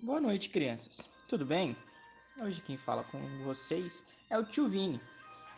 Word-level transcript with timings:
Boa 0.00 0.20
noite, 0.20 0.48
crianças. 0.48 1.10
Tudo 1.26 1.44
bem? 1.44 1.76
Hoje 2.40 2.62
quem 2.62 2.76
fala 2.76 3.02
com 3.02 3.18
vocês 3.42 4.04
é 4.30 4.38
o 4.38 4.44
tio 4.44 4.68
Vini. 4.68 5.00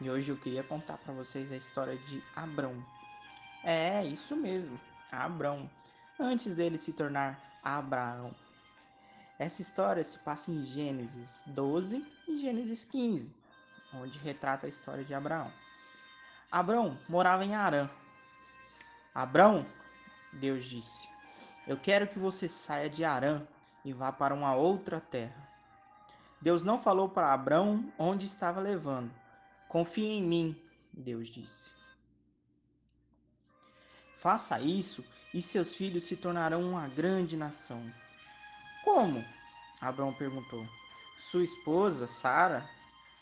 E 0.00 0.08
hoje 0.08 0.32
eu 0.32 0.36
queria 0.38 0.62
contar 0.62 0.96
para 0.96 1.12
vocês 1.12 1.52
a 1.52 1.58
história 1.58 1.98
de 1.98 2.24
Abrão. 2.34 2.82
É, 3.62 4.02
isso 4.02 4.34
mesmo, 4.34 4.80
Abrão. 5.12 5.70
Antes 6.18 6.54
dele 6.54 6.78
se 6.78 6.94
tornar 6.94 7.60
Abraão. 7.62 8.34
Essa 9.38 9.60
história 9.60 10.02
se 10.02 10.18
passa 10.20 10.50
em 10.50 10.64
Gênesis 10.64 11.44
12 11.48 12.02
e 12.26 12.38
Gênesis 12.38 12.82
15, 12.86 13.34
onde 13.92 14.18
retrata 14.20 14.64
a 14.64 14.70
história 14.70 15.04
de 15.04 15.12
Abraão. 15.12 15.52
Abrão 16.50 16.98
morava 17.06 17.44
em 17.44 17.54
Arã. 17.54 17.90
Abrão, 19.14 19.66
Deus 20.32 20.64
disse, 20.64 21.10
eu 21.66 21.76
quero 21.76 22.08
que 22.08 22.18
você 22.18 22.48
saia 22.48 22.88
de 22.88 23.04
Arã 23.04 23.46
e 23.84 23.92
vá 23.92 24.12
para 24.12 24.34
uma 24.34 24.54
outra 24.54 25.00
terra. 25.00 25.48
Deus 26.40 26.62
não 26.62 26.78
falou 26.78 27.08
para 27.08 27.32
Abrão 27.32 27.92
onde 27.98 28.26
estava 28.26 28.60
levando. 28.60 29.10
Confie 29.68 30.06
em 30.06 30.22
mim, 30.22 30.62
Deus 30.92 31.28
disse. 31.28 31.70
Faça 34.18 34.60
isso 34.60 35.04
e 35.32 35.40
seus 35.40 35.74
filhos 35.74 36.04
se 36.04 36.16
tornarão 36.16 36.62
uma 36.62 36.88
grande 36.88 37.36
nação. 37.36 37.82
Como? 38.84 39.24
Abrão 39.80 40.12
perguntou. 40.12 40.66
Sua 41.18 41.44
esposa, 41.44 42.06
Sara, 42.06 42.68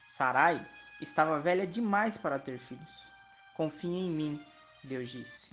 Sarai, 0.06 0.66
estava 1.00 1.40
velha 1.40 1.66
demais 1.66 2.16
para 2.16 2.38
ter 2.38 2.58
filhos. 2.58 3.06
Confie 3.54 3.88
em 3.88 4.10
mim, 4.10 4.44
Deus 4.82 5.10
disse. 5.10 5.50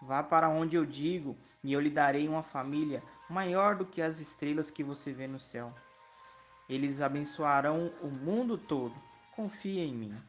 Vá 0.00 0.22
para 0.22 0.48
onde 0.48 0.76
eu 0.76 0.86
digo, 0.86 1.36
e 1.64 1.72
eu 1.72 1.80
lhe 1.80 1.90
darei 1.90 2.28
uma 2.28 2.42
família 2.42 3.02
maior 3.28 3.76
do 3.76 3.84
que 3.84 4.00
as 4.00 4.20
estrelas 4.20 4.70
que 4.70 4.82
você 4.82 5.12
vê 5.12 5.26
no 5.26 5.40
céu. 5.40 5.72
Eles 6.68 7.00
abençoarão 7.00 7.92
o 8.02 8.08
mundo 8.08 8.58
todo. 8.58 8.94
Confie 9.34 9.80
em 9.80 9.94
mim. 9.94 10.22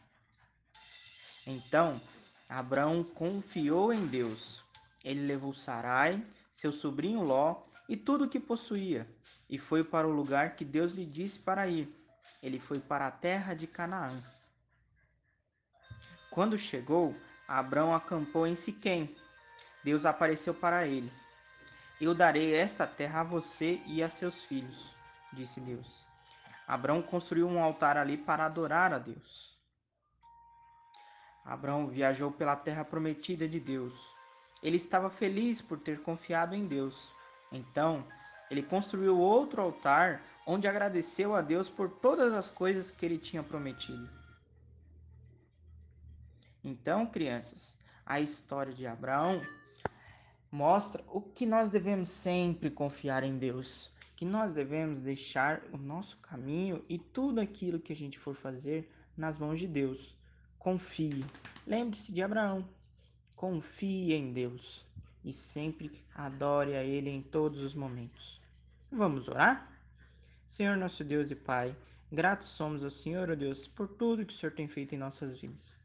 Então, 1.46 2.02
Abraão 2.48 3.04
confiou 3.04 3.94
em 3.94 4.06
Deus. 4.08 4.64
Ele 5.04 5.26
levou 5.26 5.54
Sarai, 5.54 6.24
seu 6.52 6.72
sobrinho 6.72 7.24
Ló 7.24 7.62
e 7.88 7.98
tudo 7.98 8.26
o 8.26 8.30
que 8.30 8.40
possuía, 8.40 9.08
e 9.50 9.58
foi 9.58 9.84
para 9.84 10.08
o 10.08 10.12
lugar 10.12 10.56
que 10.56 10.64
Deus 10.64 10.92
lhe 10.92 11.06
disse 11.06 11.40
para 11.40 11.68
ir. 11.68 11.90
Ele 12.42 12.60
foi 12.60 12.80
para 12.80 13.08
a 13.08 13.12
terra 13.12 13.54
de 13.54 13.66
Canaã. 13.66 14.22
Quando 16.30 16.58
chegou, 16.58 17.16
Abraão 17.48 17.96
acampou 17.96 18.46
em 18.46 18.56
Siquém. 18.56 19.16
Deus 19.84 20.06
apareceu 20.06 20.54
para 20.54 20.88
ele. 20.88 21.12
Eu 22.00 22.14
darei 22.14 22.56
esta 22.56 22.88
terra 22.88 23.22
a 23.22 23.24
você 23.24 23.82
e 23.86 24.02
a 24.02 24.10
seus 24.10 24.46
filhos, 24.46 24.96
disse 25.34 25.60
Deus. 25.60 26.06
Abraão 26.66 27.02
construiu 27.02 27.48
um 27.48 27.62
altar 27.62 27.98
ali 27.98 28.16
para 28.18 28.46
adorar 28.46 28.94
a 28.94 29.00
Deus. 29.00 29.58
Abraão 31.44 31.88
viajou 31.88 32.32
pela 32.32 32.56
terra 32.56 32.86
prometida 32.86 33.48
de 33.48 33.60
Deus. 33.60 33.94
Ele 34.62 34.78
estava 34.78 35.10
feliz 35.10 35.62
por 35.62 35.80
ter 35.80 36.02
confiado 36.02 36.56
em 36.56 36.68
Deus. 36.68 37.12
Então, 37.52 38.06
ele 38.50 38.64
construiu 38.64 39.18
outro 39.18 39.62
altar 39.62 40.22
onde 40.46 40.68
agradeceu 40.68 41.36
a 41.36 41.42
Deus 41.42 41.70
por 41.70 41.90
todas 41.90 42.34
as 42.34 42.50
coisas 42.50 42.92
que 42.92 43.06
ele 43.06 43.18
tinha 43.18 43.44
prometido. 43.44 44.10
Então, 46.64 47.06
crianças, 47.06 47.78
a 48.06 48.20
história 48.20 48.74
de 48.74 48.86
Abraão 48.86 49.42
mostra 50.52 51.04
o 51.08 51.22
que 51.22 51.46
nós 51.46 51.70
devemos 51.70 52.10
sempre 52.10 52.70
confiar 52.70 53.24
em 53.24 53.38
Deus, 53.38 53.92
que 54.16 54.26
nós 54.26 54.54
devemos 54.54 55.00
deixar 55.00 55.62
o 55.72 55.78
nosso 55.78 56.18
caminho 56.18 56.84
e 56.90 56.98
tudo 56.98 57.40
aquilo 57.40 57.80
que 57.80 57.94
a 57.94 57.96
gente 57.96 58.18
for 58.18 58.36
fazer 58.36 58.90
nas 59.16 59.38
mãos 59.38 59.60
de 59.60 59.68
Deus. 59.68 60.18
Confie. 60.58 61.24
Lembre-se 61.66 62.12
de 62.12 62.22
Abraão. 62.22 62.68
Confie 63.36 64.14
em 64.14 64.34
Deus 64.34 64.86
e 65.24 65.32
sempre 65.32 66.04
adore 66.14 66.76
a 66.76 66.84
Ele 66.84 67.10
em 67.10 67.22
todos 67.22 67.62
os 67.62 67.74
momentos. 67.74 68.42
Vamos 68.92 69.28
orar? 69.28 69.72
Senhor 70.48 70.76
nosso 70.76 71.04
Deus 71.04 71.30
e 71.30 71.36
Pai, 71.36 71.76
gratos 72.12 72.48
somos 72.48 72.84
ao 72.84 72.90
Senhor, 72.90 73.30
ó 73.30 73.36
Deus, 73.36 73.68
por 73.68 73.88
tudo 73.88 74.26
que 74.26 74.34
o 74.34 74.36
Senhor 74.36 74.52
tem 74.52 74.68
feito 74.68 74.96
em 74.96 74.98
nossas 74.98 75.40
vidas. 75.40 75.78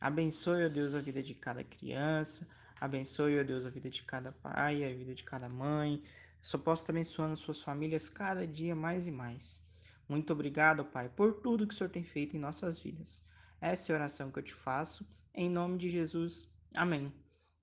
Abençoe, 0.00 0.64
ó 0.64 0.68
Deus, 0.68 0.94
a 0.94 1.00
vida 1.00 1.22
de 1.22 1.34
cada 1.34 1.62
criança, 1.62 2.48
Abençoe, 2.80 3.40
ó 3.40 3.42
Deus, 3.42 3.64
a 3.64 3.70
vida 3.70 3.88
de 3.88 4.02
cada 4.02 4.32
pai, 4.32 4.84
a 4.84 4.94
vida 4.94 5.14
de 5.14 5.24
cada 5.24 5.48
mãe. 5.48 6.02
Só 6.42 6.58
posso 6.58 6.82
estar 6.82 6.92
abençoando 6.92 7.36
suas 7.36 7.62
famílias 7.62 8.08
cada 8.08 8.46
dia 8.46 8.74
mais 8.74 9.06
e 9.06 9.10
mais. 9.10 9.60
Muito 10.08 10.32
obrigado, 10.32 10.84
Pai, 10.84 11.08
por 11.08 11.34
tudo 11.40 11.66
que 11.66 11.74
o 11.74 11.76
Senhor 11.76 11.90
tem 11.90 12.04
feito 12.04 12.36
em 12.36 12.40
nossas 12.40 12.80
vidas. 12.80 13.24
Essa 13.60 13.92
é 13.92 13.94
a 13.94 13.98
oração 13.98 14.30
que 14.30 14.38
eu 14.38 14.42
te 14.42 14.54
faço. 14.54 15.04
Em 15.34 15.50
nome 15.50 15.78
de 15.78 15.90
Jesus. 15.90 16.48
Amém. 16.76 17.12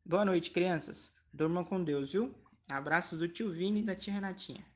Boa 0.05 0.25
noite, 0.25 0.51
crianças. 0.51 1.13
Durmam 1.31 1.63
com 1.63 1.83
Deus, 1.83 2.11
viu? 2.11 2.35
Abraços 2.69 3.19
do 3.19 3.27
tio 3.27 3.51
Vini 3.51 3.81
e 3.81 3.85
da 3.85 3.95
tia 3.95 4.13
Renatinha. 4.13 4.65